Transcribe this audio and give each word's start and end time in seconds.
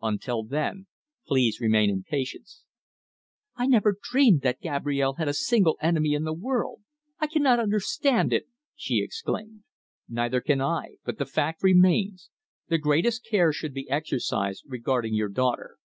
Until 0.00 0.44
then, 0.44 0.86
please 1.26 1.60
remain 1.60 1.90
in 1.90 2.04
patience." 2.04 2.62
"I 3.56 3.66
never 3.66 3.98
dreamed 4.00 4.42
that 4.42 4.60
Gabrielle 4.60 5.14
had 5.14 5.26
a 5.26 5.34
single 5.34 5.76
enemy 5.82 6.12
in 6.14 6.22
the 6.22 6.32
world. 6.32 6.82
I 7.18 7.26
cannot 7.26 7.58
understand 7.58 8.32
it," 8.32 8.44
she 8.76 9.02
exclaimed. 9.02 9.64
"Neither 10.08 10.40
can 10.42 10.60
I, 10.60 10.98
but 11.04 11.18
the 11.18 11.26
fact 11.26 11.64
remains. 11.64 12.30
The 12.68 12.78
greatest 12.78 13.26
care 13.28 13.52
should 13.52 13.74
be 13.74 13.90
exercised 13.90 14.62
regarding 14.68 15.14
your 15.14 15.28
daughter. 15.28 15.76